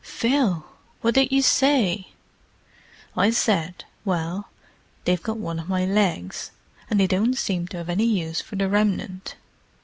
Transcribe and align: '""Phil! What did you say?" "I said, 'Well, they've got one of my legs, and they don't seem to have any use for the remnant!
'""Phil! 0.03 0.65
What 1.01 1.13
did 1.13 1.31
you 1.31 1.43
say?" 1.43 2.07
"I 3.15 3.29
said, 3.29 3.83
'Well, 4.03 4.49
they've 5.05 5.21
got 5.21 5.37
one 5.37 5.59
of 5.59 5.69
my 5.69 5.85
legs, 5.85 6.49
and 6.89 6.99
they 6.99 7.05
don't 7.05 7.37
seem 7.37 7.67
to 7.67 7.77
have 7.77 7.87
any 7.89 8.05
use 8.07 8.41
for 8.41 8.55
the 8.55 8.67
remnant! 8.67 9.35